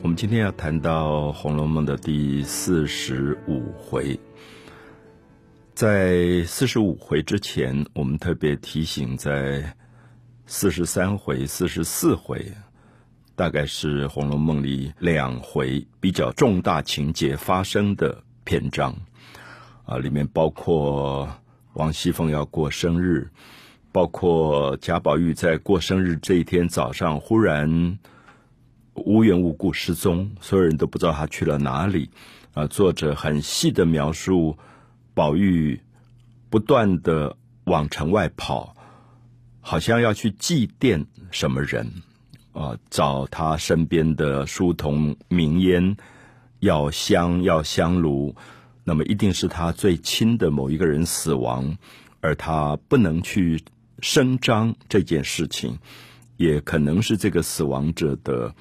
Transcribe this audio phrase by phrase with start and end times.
[0.00, 4.18] 我们今天要谈到《红楼梦》的第四十五回。
[5.74, 9.74] 在四十五回之前，我们特别提醒，在
[10.46, 12.46] 四十三回、四十四回，
[13.34, 18.94] 大概是《红楼梦》里两回比较重大情节发生的篇章。
[19.84, 21.28] 啊，里面包括
[21.72, 23.28] 王熙凤要过生日，
[23.90, 27.98] 包括贾宝玉在过生日这一天早上忽然。
[29.04, 32.10] 无缘无故失踪，所有人都不知道他去了哪里。
[32.54, 34.58] 啊，作者很细的描述
[35.14, 35.80] 宝玉
[36.50, 38.74] 不断的往城外跑，
[39.60, 41.92] 好像要去祭奠什么人
[42.52, 45.96] 啊，找他身边的书童名烟
[46.58, 48.34] 要香要香炉，
[48.82, 51.78] 那么一定是他最亲的某一个人死亡，
[52.20, 53.62] 而他不能去
[54.00, 55.78] 声张这件事情，
[56.38, 58.52] 也可能是这个死亡者的。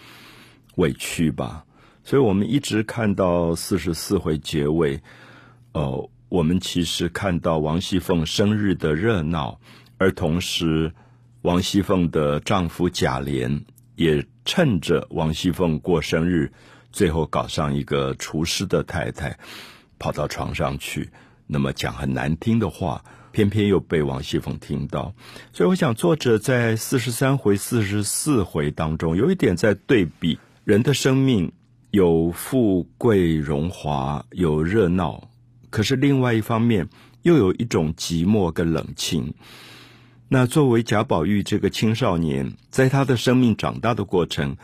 [0.77, 1.65] 委屈吧，
[2.03, 4.99] 所以我们一直看到四十四回结尾，
[5.73, 9.59] 哦，我们其实看到王熙凤生日的热闹，
[9.97, 10.93] 而同时，
[11.41, 13.63] 王熙凤的丈夫贾琏
[13.95, 16.51] 也趁着王熙凤过生日，
[16.91, 19.37] 最后搞上一个厨师的太太，
[19.97, 21.09] 跑到床上去，
[21.47, 25.15] 那么讲很难听的话，偏偏又被王熙凤听到，
[25.51, 30.37] 所以我想作者在四十三回、四十四回当中，有一点在对比。
[30.67, 31.49] 人的生命
[31.91, 35.29] 有富贵荣华，有热闹，
[35.69, 36.89] 可是另外一方面
[37.21, 39.33] 又有一种寂寞跟冷清。
[40.27, 44.57] 那作为贾宝玉这个青少年，在他的生命长大的过程，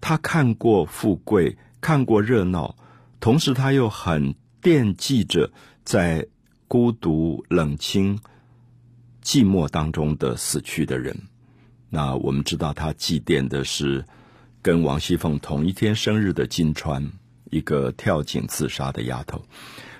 [0.00, 2.74] 他看过富贵，看过热闹，
[3.20, 5.48] 同时他又很惦记着
[5.84, 6.26] 在
[6.66, 8.18] 孤独、冷清、
[9.22, 11.16] 寂寞当中的死去的人。
[11.88, 14.04] 那我们知道，他祭奠的是。
[14.66, 17.12] 跟王熙凤同一天生日的金钏，
[17.52, 19.44] 一个跳井自杀的丫头，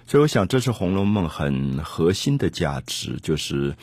[0.09, 3.77] 所以我想这是《红楼梦》很核心的价值，就是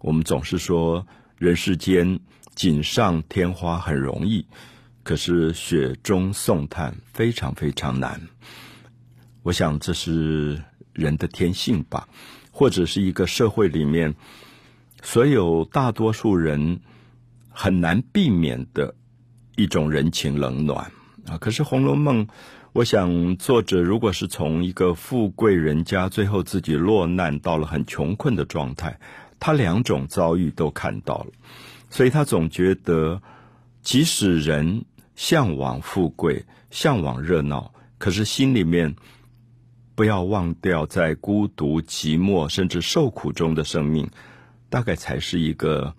[0.00, 1.06] 我们总是说
[1.38, 2.20] 人世间
[2.54, 4.44] 锦上添花很容易，
[5.02, 8.20] 可是雪中送炭非常非常难。
[9.42, 12.06] 我想这是人的天性吧，
[12.50, 14.14] 或者是一个社会里面
[15.02, 16.80] 所有大多数人
[17.48, 18.94] 很难避免的。
[19.58, 20.92] 一种人情冷暖
[21.26, 21.36] 啊！
[21.38, 22.24] 可是《红楼梦》，
[22.72, 29.00] 我想作者如果是从一个富贵人家，最后自己落难到了很穷困的状态，
[29.40, 31.32] 他两种遭遇都看到了，
[31.90, 33.20] 所以他总觉得，
[33.82, 34.84] 即使人
[35.16, 38.94] 向往富贵、向往热闹，可是心里面
[39.96, 44.08] 不要忘掉，在孤独、寂寞甚至受苦中的生命，
[44.70, 45.92] 大概才是一个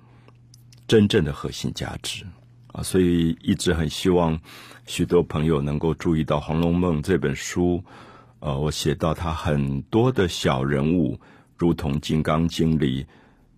[0.88, 2.26] 真正的核心价值。
[2.72, 4.40] 啊，所以一直很希望
[4.86, 7.84] 许多朋友能够注意到《红楼梦》这本书。
[8.40, 11.20] 呃，我写到他很多的小人物，
[11.58, 13.08] 如同《金刚经》里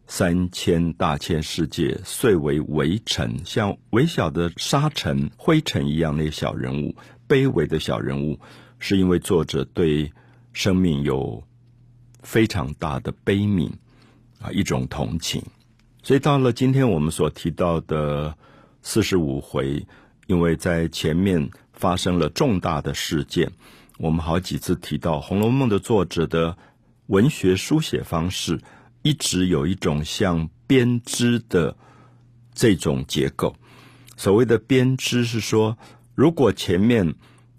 [0.07, 6.95] 三千大千世界碎为微尘，像微小的沙尘、灰尘一样那些小人物，
[7.27, 8.39] 卑微的小人物，
[8.79, 10.11] 是因为作者对
[10.53, 11.43] 生命有
[12.23, 13.69] 非常大的悲悯
[14.41, 15.43] 啊，一种同情。
[16.01, 18.37] 所以到了今天我们所提到的。
[18.81, 19.85] 四十五回，
[20.27, 23.51] 因为在前面发生了重大的事件，
[23.97, 26.57] 我们好几次提到《红楼梦》的作者的
[27.07, 28.59] 文学书写方式，
[29.03, 31.75] 一直有一种像编织的
[32.53, 33.55] 这种结构。
[34.17, 35.77] 所谓的编织是说，
[36.15, 37.15] 如果前面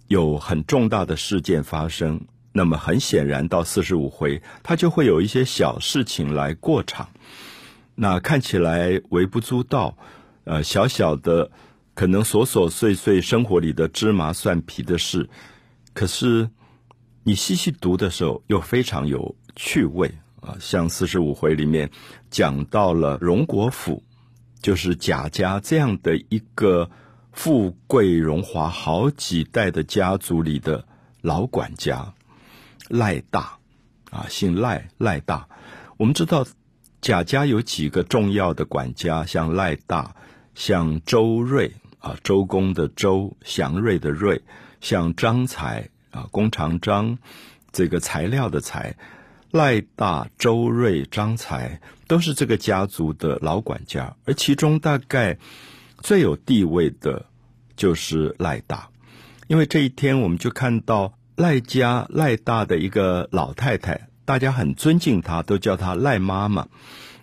[0.08, 2.20] 有很重大的事件发生，
[2.52, 7.08] 那么很显然到四十五回，它就会有一些小事情来过场，
[7.94, 9.96] 那看起来微不足道。
[10.44, 11.50] 呃，小小的，
[11.94, 15.28] 可能琐琐碎碎生活里的芝麻蒜皮的事，
[15.94, 16.50] 可是
[17.22, 20.56] 你细细读的时候，又非常有趣味啊。
[20.58, 21.88] 像四十五回里面
[22.28, 24.02] 讲到了荣国府，
[24.60, 26.90] 就是贾家这样的一个
[27.30, 30.84] 富贵荣华好几代的家族里的
[31.20, 32.12] 老管家
[32.88, 33.58] 赖大
[34.10, 35.48] 啊，姓赖赖大。
[35.98, 36.44] 我们知道
[37.00, 40.16] 贾家有几个重要的管家，像赖大。
[40.54, 44.40] 像周瑞啊，周公的周，祥瑞的瑞，
[44.80, 47.16] 像张才啊，弓长张，
[47.72, 48.96] 这个材料的材，
[49.50, 55.38] 赖大、周瑞、张才都是这个家族的老管家，而其中大概
[55.98, 57.24] 最有地位的
[57.76, 58.88] 就是赖大，
[59.46, 66.66] 因为这一天我们就看到赖家赖大的一个老太太，大家很尊敬她，都叫她赖妈妈。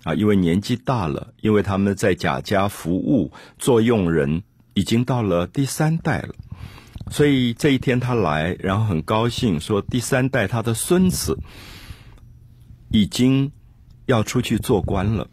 [0.03, 4.43] 啊，因为年纪大了，因为他们在贾家服务做佣人，
[4.73, 6.33] 已经到了第三代了，
[7.11, 11.39] 所以这一天他来，然后很高兴说，第三代他的孙子
[12.91, 13.51] 已经
[14.05, 15.27] 要出去做官了，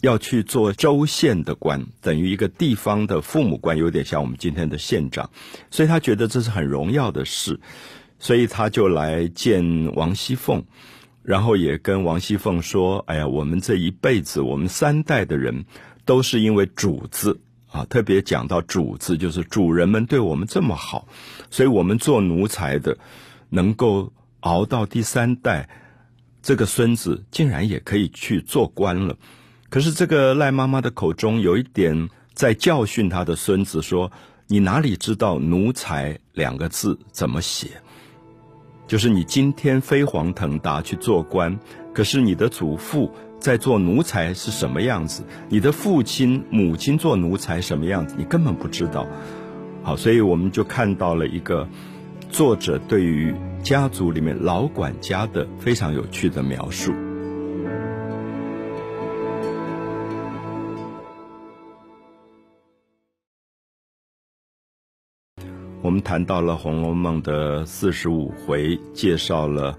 [0.00, 5.30] 要去做州县的官，等于一个地方的父母官，有点像我们今天的县长。
[5.70, 7.60] 所以他觉得这是很荣耀的事，
[8.18, 10.64] 所以他就来见王熙凤，
[11.28, 15.62] 然后也跟王熙凤说：“哎呀，我们这一辈子，我们三代的人
[16.06, 17.38] 都是因为主子。”
[17.70, 21.06] 啊，特别讲到主子，就是主人们对我们这么好，
[21.50, 22.96] 所以我们做奴才的
[23.50, 24.10] 能够
[24.40, 25.68] 熬到第三代，
[26.40, 29.14] 这个孙子竟然也可以去做官了。
[29.68, 34.10] 可是这个赖妈妈的口中有一点在教训他的孙子说
[34.48, 37.68] ：“你哪里知道‘奴才’两个字怎么写？
[38.88, 41.56] 就是你今天飞黄腾达去做官，
[41.94, 43.08] 可是你的祖父。”
[43.40, 45.22] 在做奴才是什么样子？
[45.48, 48.16] 你的父亲、母亲做奴才什么样子？
[48.18, 49.06] 你根本不知道。
[49.80, 51.68] 好，所以我们就看到了一个
[52.28, 53.32] 作者对于
[53.62, 56.92] 家族里面老管家的非常有趣的描述。
[65.88, 69.78] 我们谈到了《红楼梦》的四十五回，介绍了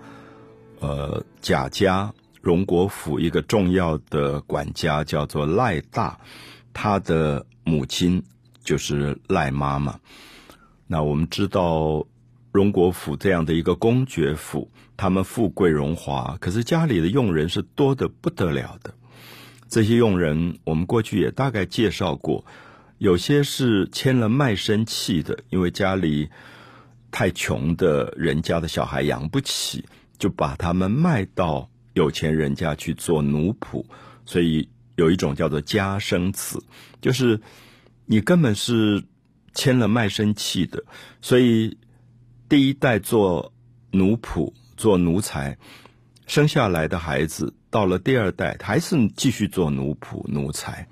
[0.79, 2.11] 呃贾家。
[2.41, 6.19] 荣国府一个重要的管家叫做赖大，
[6.73, 8.23] 他的母亲
[8.63, 9.99] 就是赖妈妈。
[10.87, 12.07] 那我们知道
[12.51, 18.95] 荣国府这样的一个公爵府，他们富贵荣华，可是家里的佣人是多的不得了的。
[19.67, 22.45] 这些佣人，我们过去也大概介绍过，
[22.99, 26.29] 有些是签了卖身契的，因为家里
[27.09, 29.83] 太穷的人家的小孩养不起，
[30.19, 31.67] 就把他们卖到。
[31.93, 33.83] 有钱人家去做奴仆，
[34.23, 36.63] 所以有一种叫做家生子，
[37.01, 37.41] 就是
[38.05, 39.03] 你根本是
[39.53, 40.85] 签了卖身契的，
[41.19, 41.77] 所以
[42.47, 43.51] 第一代做
[43.91, 45.57] 奴仆、做奴才，
[46.29, 50.87] 生下来的孩子到了第二代还是继续做奴仆、奴才。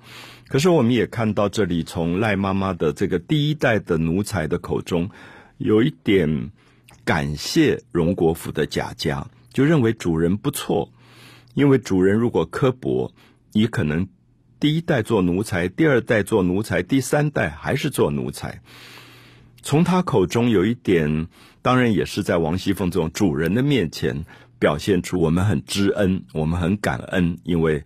[0.48, 5.10] 可是我们也看到这里，从赖妈妈的这个第一代的奴才的口中，
[5.56, 6.50] 有一点
[7.04, 9.28] 感谢荣国府的贾家。
[9.52, 10.90] 就认为主人不错，
[11.54, 13.14] 因为主人如果刻薄，
[13.52, 14.08] 你可能
[14.58, 18.60] 第一代做奴才，第二代做奴才，第三代还是做奴才。
[19.62, 21.28] 从他口中有一点，
[21.62, 24.24] 当然也是在王熙凤这种主人的面前
[24.58, 27.84] 表现出我们很知恩，我们很感恩，因为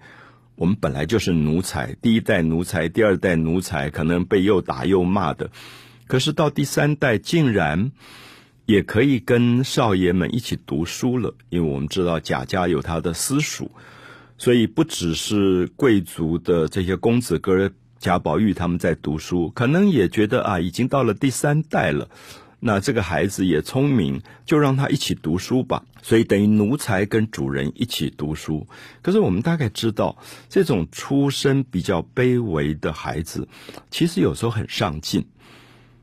[0.56, 5.50] 我们本来就是奴才，第一代奴才，第二代奴才，可能被又打又骂的，
[6.06, 7.92] 可是到第三代竟然。
[8.64, 13.68] 也可以跟少爷们一起读书了，因为我们知道贾家有他的私塾，
[14.38, 22.08] 所以不只是贵族的这些公子哥贾宝玉他们在读书，可能也觉得啊，已经到了第三代了，
[22.64, 25.82] 那这个孩子也聪明，就让他一起读书吧。
[26.00, 28.68] 所以等于奴才跟主人一起读书。
[29.02, 30.16] 可是我们大概知道，
[30.48, 33.48] 这种出身比较卑微的孩子，
[33.90, 35.26] 其实有时候很上进。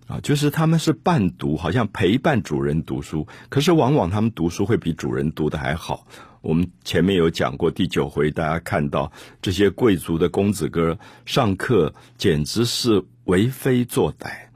[0.08, 6.08] 啊，就是他们是伴读，好像陪伴主人读书，可是往往他们读书会比主人读的还好。
[6.42, 14.49] 我们前面有讲过第九回，大家看到这些贵族的公子哥上课简直是为非作歹，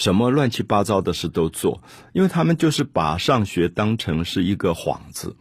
[0.00, 1.82] 什么乱七八糟的事都做，
[2.12, 5.36] 因为他们就是把上学当成是一个幌子，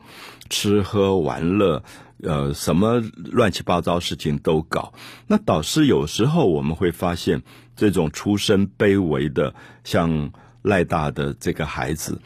[0.49, 1.83] 吃喝玩乐，
[2.21, 4.93] 呃，什么乱七八糟事情都搞。
[5.27, 7.41] 那导师有时候我们会发现。
[7.79, 9.55] 这种出身卑微的，
[9.85, 10.33] 像
[10.63, 12.19] 赖大的这个孩子，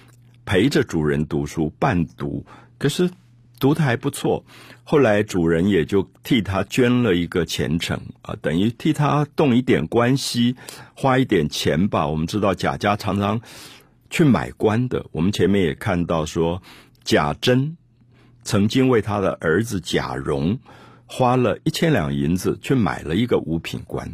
[0.46, 2.44] 陪着主人读书伴读，
[2.80, 3.12] 可是
[3.60, 4.46] 读的还不错。
[4.84, 10.56] 后来主人也就替他捐了一个前程啊，等于替他动一点关系，
[10.94, 12.06] 花一点钱吧。
[12.06, 13.40] 我们知道贾家常常
[14.10, 16.62] 去买官的，我们前面也看到说，
[17.04, 17.78] 贾珍
[18.44, 20.60] 曾经为他的儿子贾蓉
[21.06, 24.12] 花了一千两银子去买了一个五品官。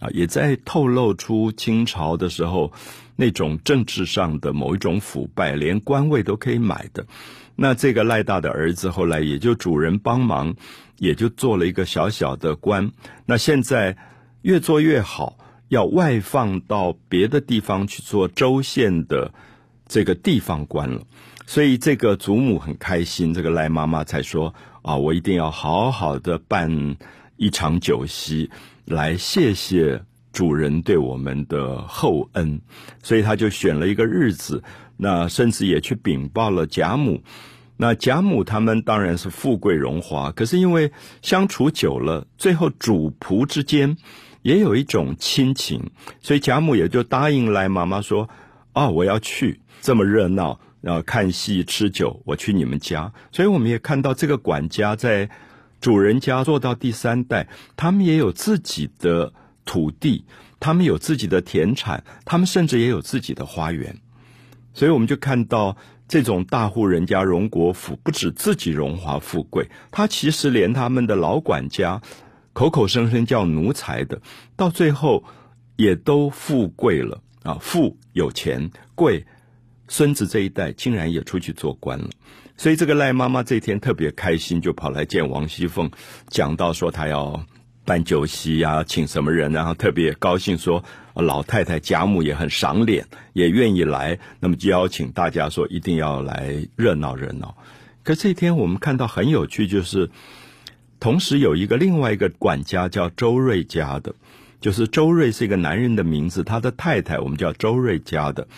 [0.00, 2.72] 啊，也在透露出清朝的时候
[3.16, 7.04] 那种政治上的某一种腐败，连官位都可以买的。
[7.60, 10.54] 那这个赖大的儿子后来也就主人帮忙，
[10.96, 12.92] 也就做了一个小小的官。
[13.26, 13.96] 那现在
[14.42, 15.36] 越做越好，
[15.66, 19.32] 要外放到别的地方去做州县的
[19.88, 21.02] 这个地方官了。
[21.46, 26.96] 所以这个祖母很开心，这个赖妈妈才说啊，我一定要好好的办
[27.36, 28.50] 一场酒席。
[28.84, 32.60] 来谢谢主人对我们的厚恩，
[33.02, 34.62] 所以他就选了一个日子，
[34.96, 37.22] 那甚至也去禀报了贾母。
[37.76, 40.92] 那贾母他们当然是富贵荣华，可是因为
[41.22, 43.96] 相处久了，最后主仆之间
[44.42, 48.28] 也有一种亲情，所以贾母也就答应来妈妈说
[48.74, 53.12] ：“啊，我要去这么热闹，然后看戏吃酒，我去你们家。
[53.30, 55.30] 所以我们也看到这个管家在
[55.80, 59.32] 主人家做到第三代，他们也有自己的
[59.68, 60.24] 土地，
[60.58, 63.94] 他们有自己的田产，他们甚至也有自己的花园。
[64.72, 65.76] 所以我们就看到
[66.08, 72.00] 这种大户人家荣国府，不止自己荣华富贵，他其实连他们的老管家。
[72.54, 74.20] 口口声声叫奴才的，
[74.56, 75.22] 到最后
[75.76, 77.56] 也都富贵了啊！
[77.60, 79.24] 富有钱，贵
[79.86, 82.08] 孙子这一代竟然也出去做官了。
[82.56, 85.88] 所以这个赖妈妈这天特别开心，就跑来见王熙凤，
[86.30, 87.40] 讲到说她要
[87.88, 97.56] 办酒席呀，请什么人，然后特别高兴说老太太贾母也很赏脸，也愿意来，那么就邀请大家说一定要来热闹热闹。
[98.02, 100.10] 可这天我们看到很有趣，就是。
[101.00, 104.16] 同时有一个另外一个管家叫周瑞家的，
[104.60, 108.48] 就是周瑞是一个男人的名字，他的太太我们叫周瑞家的。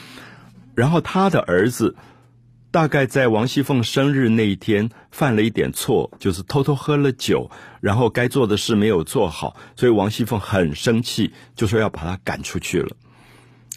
[0.74, 1.96] 然后他的儿子
[2.70, 7.50] 大概在王熙凤生日那一天犯了一点错，就是偷偷喝了酒，
[7.80, 12.96] 然后该做的事没有做好，所以王熙凤很生气，就说要把他赶出去了。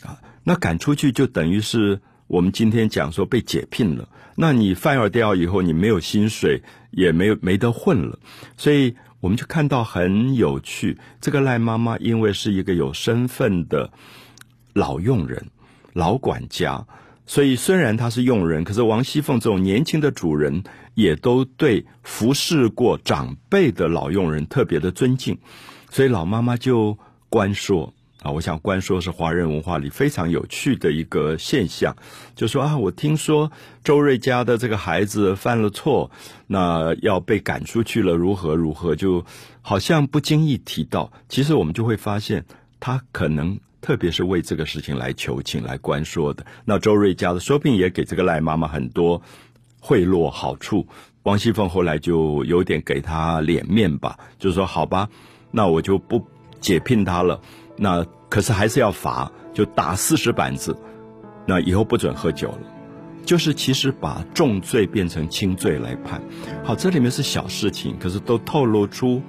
[0.04, 4.08] 啊，那赶出去就等于是我们今天讲说被解聘了。
[4.36, 8.20] 那你饭要掉以后，你没有薪水，也没有没得混了，
[8.58, 11.00] 所以我们就看到很有趣。
[11.20, 13.92] 这个赖妈妈因为是一个有身份的
[14.74, 15.48] 老佣人、
[15.94, 16.86] 老管家，
[17.26, 20.64] 所以虽然她是佣人，可是王熙凤这种年轻的主人
[20.94, 25.38] 也都对服侍过长辈的老佣人特别的尊敬，
[25.90, 26.98] 所以老妈妈就
[27.30, 27.94] 官说。
[28.24, 31.94] 啊，我想官说是华人文化里非常有趣的一个现象，
[32.38, 33.52] 就说啊，我听说
[33.84, 36.10] 周瑞家的这个孩子犯了错，
[36.48, 39.26] 那要被赶出去了，如何如何，就
[39.62, 42.46] 好像不经意提到，其实我们就会发现，
[42.80, 46.46] 他可能特别是为这个事情来求情来关说的。
[46.64, 49.22] 那周瑞家的说不定也给这个赖妈妈很多
[49.82, 50.88] 贿赂好处，
[51.24, 55.10] 王熙凤后来就有点给他脸面吧，就说好吧，
[55.52, 56.26] 那我就不
[56.62, 57.42] 解聘他了。
[57.76, 60.78] 那可是还是要罚，就打四十板子，
[61.46, 62.60] 那以后不准喝酒了。
[63.26, 66.22] 就是其实把重罪变成轻罪来判。
[66.64, 69.22] 好，这里面是小事情，可是都透露出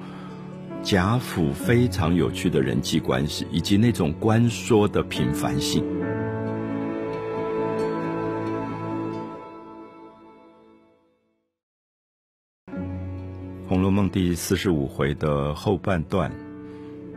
[0.84, 5.82] 贾府非常有趣的人际关系，以及那种官说的频繁性。
[13.66, 16.30] 《红楼梦》第四十五回的后半段，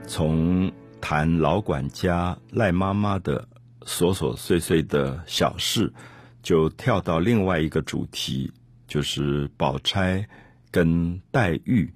[0.08, 0.72] 从。
[1.00, 3.48] 谈老管家赖妈妈的
[3.84, 5.94] 琐琐碎碎的小事，
[6.42, 8.52] 就跳到另外一个主题，
[8.88, 10.28] 就是宝钗
[10.72, 11.94] 跟黛玉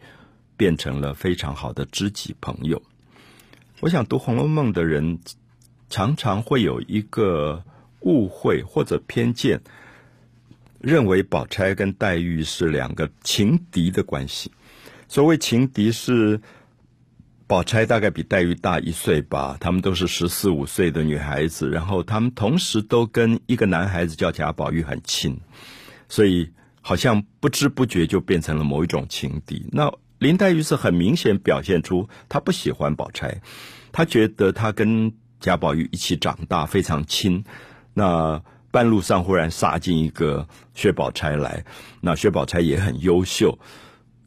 [0.62, 2.80] 变成了非常好的知己朋友。
[3.80, 5.18] 我想读《红楼梦》的人
[5.89, 7.63] 常常会有一个
[8.01, 9.60] 误会或者偏见，
[10.80, 14.51] 认为宝钗跟黛玉是两个情敌的关系。
[15.08, 16.39] 所谓情敌是。
[17.48, 25.38] 宝钗大概比黛玉大一岁吧，他们都是十四五岁的女孩子，然后他们同时都跟一个男孩子叫贾宝玉很亲，
[26.08, 26.50] 所以
[26.80, 29.65] 好像不知不觉就变成了某一种情敌。
[29.70, 33.42] 那林黛玉是很明显表现出她不喜欢宝钗，
[33.92, 37.44] 她觉得她跟贾宝玉一起长大非常亲，
[37.96, 41.66] 那半路上忽然杀进一个薛宝钗来，
[42.01, 43.58] 那薛宝钗也很优秀，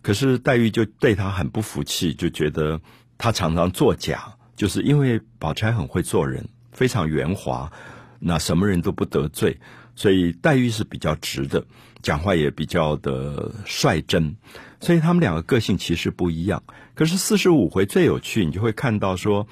[0.03, 2.81] 可是黛玉就对她很不服气，就觉得。
[3.17, 7.71] 她常常作假，就是因为宝钗很会做人，非常圆滑，
[8.19, 9.57] 那什么人都不得罪，
[9.95, 11.65] 所以黛玉是比较直的，
[12.03, 14.35] 讲话也比较的率真，
[14.81, 16.63] 所以他们两个个性其实不一样。
[16.95, 19.47] 可是四十五回最有趣，你就会看到说，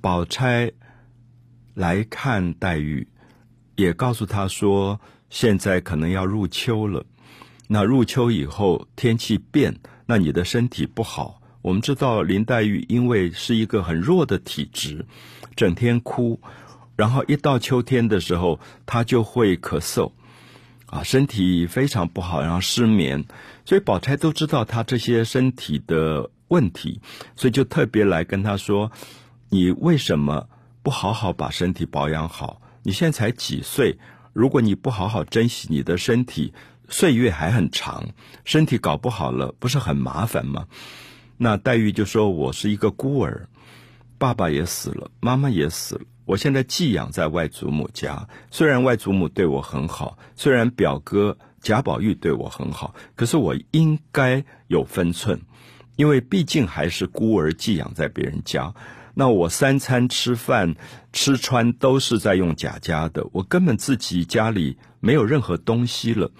[0.00, 0.72] 宝钗
[1.74, 3.06] 来看黛玉，
[3.76, 7.04] 也告诉她说，现在可能要入秋了，
[7.68, 11.40] 那入秋以后天气变，那你的身体不好。
[11.62, 15.04] 我们知道林黛玉因为是一个很弱的体质，
[15.56, 16.40] 整天哭，
[16.96, 20.10] 然后一到秋天的时候，她就会咳嗽，
[20.90, 23.24] 啊，身体非常不好，然后失眠。
[23.64, 27.00] 所以宝钗都知道她这些身体的问题，
[27.36, 28.90] 所以就特别来跟她说
[29.48, 30.48] ：“你为什么
[30.82, 32.60] 不好好把身体保养好？
[32.82, 33.98] 你现在才几岁？
[34.32, 36.52] 如果你不好好珍惜你的身体，
[36.88, 38.08] 岁月还很长，
[38.44, 40.66] 身体搞不好了，不是很麻烦吗？”
[41.38, 43.48] 那黛玉就说：“我是一个孤儿，
[44.18, 48.28] 爸爸也死了，妈妈也死了，我现在寄养在外祖母家。
[48.52, 55.40] 虽然外祖母对我很好，虽然表哥贾宝玉对我很好，可是我应该有分寸，
[55.96, 58.72] 因为毕竟还是孤儿寄养在别人家。
[59.12, 60.76] 那我三餐吃饭
[61.12, 66.30] 吃穿都是在用贾家的，我根本自己家里没有任何东西了。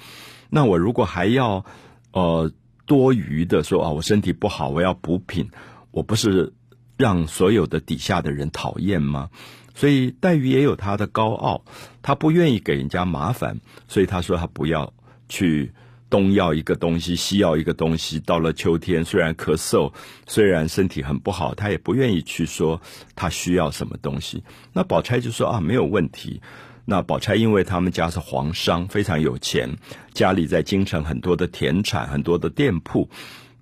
[0.50, 1.64] 那我如果还要
[2.12, 2.52] 呃
[2.86, 5.50] 多余的说啊，我身体不好，我要补品，
[5.90, 6.52] 我不是
[6.96, 9.30] 让所有的底下的人讨厌吗？
[9.80, 11.64] 所以黛玉也有她的高傲，
[12.02, 13.58] 她不愿意给人家麻烦，
[13.88, 14.92] 所以她说她不要
[15.26, 15.72] 去。
[16.10, 18.18] 东要一个东西，西要一个东西。
[18.18, 19.92] 到了秋天，虽然咳嗽，
[20.26, 22.82] 虽然身体很不好，他也不愿意去说
[23.14, 24.42] 他需要什么东西。
[24.72, 26.42] 那宝钗就说啊，没有问题。
[26.84, 29.70] 那宝钗因为他们家是皇商，非常有钱，
[30.12, 33.08] 家里在京城很多的田产，很多的店铺。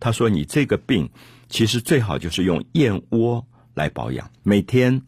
[0.01, 1.11] 他说你这个病，
[1.51, 5.03] 其实最好就是用燕窝来保养，每天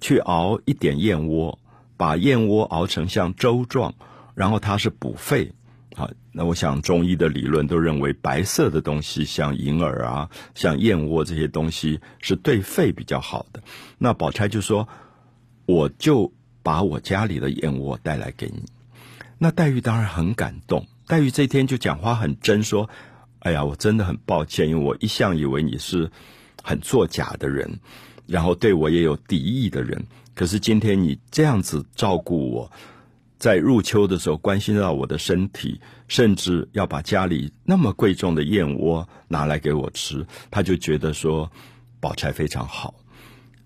[0.00, 1.58] 去熬一点燕窝，
[1.96, 3.94] 把燕窝熬成像粥状，
[4.34, 5.52] 然后它是补肺。
[5.96, 13.62] 好，那我想中医的理论都认为白色的东西，像银耳啊，像燕窝这些东西是对肺比较好的。
[13.96, 14.88] 那宝钗就说
[15.66, 16.32] ：“我就
[16.64, 18.64] 把我家里的燕窝带来给你。”
[19.38, 20.84] 那黛玉当然很感动。
[21.06, 22.90] 黛玉这天就讲话很真，说
[23.38, 26.10] ：“哎呀，我真的很抱歉，因为我一向以为你是
[26.62, 27.78] 很作假的人，
[28.26, 30.04] 然后对我也有敌意的人。
[30.34, 32.70] 可是今天你这样子照顾我。”
[33.36, 35.78] 在入秋的时候，关心到我的身体，
[36.08, 41.50] 甚至要把家里那么贵重的燕窝拿来给我吃，他就觉得说，
[42.00, 42.94] 宝钗非常好。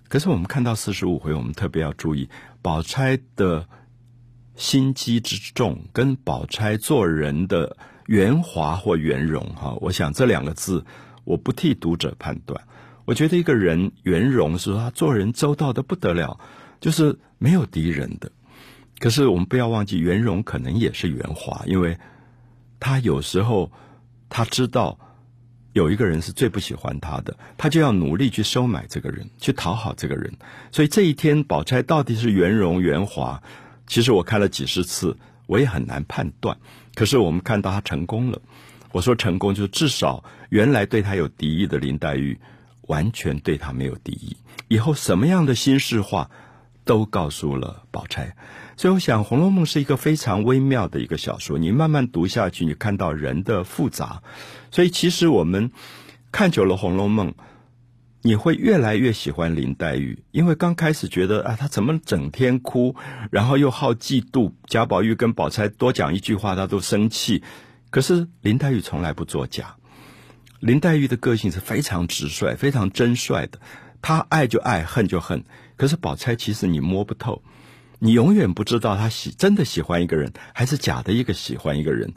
[0.09, 2.29] 可是我们看到四十五回，我们特别要注意，
[2.61, 3.69] 宝钗的
[4.57, 10.85] 心机之重，跟宝钗做人的圆滑或圆融，哈，我想这两个字，
[11.23, 12.61] 我不替读者判断。
[13.09, 16.39] 我觉得一个人圆融，是说他做人周到的不得了，
[16.79, 18.31] 就是没有敌人的。
[18.99, 21.97] 可是我们不要忘记，圆融可能也是圆滑，因为
[22.79, 23.73] 他有时候
[24.29, 24.99] 他知道
[25.73, 30.31] 有一个人是最不喜欢他的，他就要努力去收买这个人，去讨好这个人。
[30.71, 33.43] 所以这一天，宝钗到底是圆融圆滑，
[33.87, 36.59] 其实我看了几十次，我也很难判断。
[36.95, 38.39] 可是我们看到他成功了，
[38.93, 42.39] 我说成功，就至少原来对他有敌意的林黛玉，
[42.89, 44.37] 完全对他没有敌意。
[44.67, 46.29] 以后什么样的心事话，
[46.85, 48.37] 都告诉了宝钗。
[48.77, 51.59] 所以，我想《红楼梦》是一个非常微妙的一个小说。
[51.59, 54.23] 你慢慢读下去，你看到人的复杂。
[54.71, 55.73] 所以，其实我们
[56.31, 57.33] 看久了《红楼梦》，
[58.23, 62.95] 你会越来越喜欢林黛玉，因为刚开始觉得啊，她怎么整天哭，
[63.31, 64.53] 然后又好嫉妒。
[64.67, 67.43] 贾宝玉跟宝钗多讲一句话，她都生气。
[67.91, 69.78] 可是林黛玉从来不作假。
[70.61, 73.61] 林黛玉的个性是非常直率、非常真率的。
[74.03, 75.45] 她爱就爱，恨就恨。
[75.77, 77.43] 可是宝钗其实你摸不透。
[78.01, 82.15] 你永远不知道他喜真的喜欢一个人，还是假的一个喜欢一个人。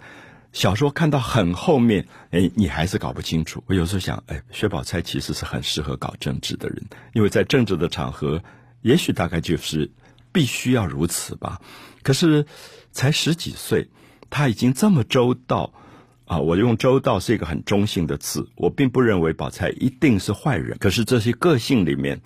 [0.54, 3.63] 小说看到很后面，哎，你还是搞不清楚。
[3.65, 8.43] 我有时候想，哎，薛宝钗其实是很适合搞政治的人，因为在政治的场合，
[8.82, 9.89] 也许大概就是
[10.32, 11.62] 必须要如此吧。
[12.04, 12.45] 可是
[12.91, 13.89] 才十几岁，
[14.30, 15.73] 他已经这么周到
[16.32, 16.39] 啊！
[16.39, 20.78] 我用周到是一个很中性的词，我并不认为宝钗一定是坏人。
[20.80, 22.22] 可是这些个性里面，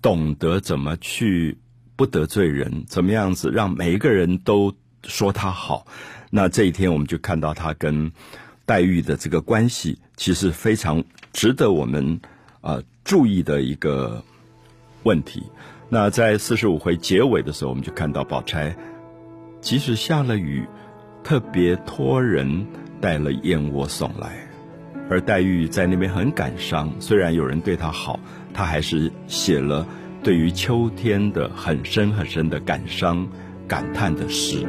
[0.00, 1.58] 懂得怎么去。
[1.94, 4.74] 不得罪人，怎么样子让每一个人都
[5.04, 5.86] 说他好？
[6.30, 8.10] 那这一天我们就看到他跟
[8.64, 12.20] 黛玉的这个关系，其实非常值得我们
[12.60, 14.24] 啊注意的一个
[15.04, 15.44] 问题。
[15.90, 18.74] 那在四十五回结尾的时候，我们就看到宝钗
[19.60, 20.66] 即使下了雨，
[21.22, 22.66] 特别托人
[23.02, 24.48] 带了燕窝送来，
[25.10, 26.90] 而黛玉在那边很感伤。
[27.00, 28.18] 虽然有人对她好，
[28.54, 29.84] 她还是写了。
[30.22, 33.26] 对于秋天的很深很深的感伤、
[33.66, 34.64] 感叹的诗。